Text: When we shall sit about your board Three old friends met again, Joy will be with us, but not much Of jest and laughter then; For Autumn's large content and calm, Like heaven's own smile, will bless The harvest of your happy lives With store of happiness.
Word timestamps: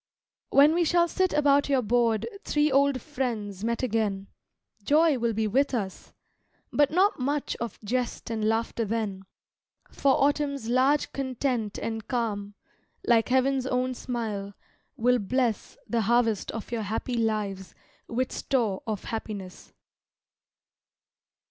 When 0.49 0.73
we 0.73 0.83
shall 0.83 1.07
sit 1.07 1.31
about 1.31 1.69
your 1.69 1.83
board 1.83 2.27
Three 2.43 2.71
old 2.71 2.99
friends 3.03 3.63
met 3.63 3.83
again, 3.83 4.29
Joy 4.83 5.19
will 5.19 5.33
be 5.33 5.45
with 5.45 5.75
us, 5.75 6.11
but 6.73 6.89
not 6.89 7.19
much 7.19 7.55
Of 7.57 7.79
jest 7.83 8.31
and 8.31 8.43
laughter 8.43 8.83
then; 8.83 9.25
For 9.91 10.13
Autumn's 10.19 10.67
large 10.69 11.11
content 11.13 11.77
and 11.77 12.07
calm, 12.07 12.55
Like 13.05 13.29
heaven's 13.29 13.67
own 13.67 13.93
smile, 13.93 14.55
will 14.97 15.19
bless 15.19 15.77
The 15.87 16.01
harvest 16.01 16.49
of 16.49 16.71
your 16.71 16.81
happy 16.81 17.13
lives 17.13 17.75
With 18.07 18.31
store 18.31 18.81
of 18.87 19.03
happiness. 19.03 19.71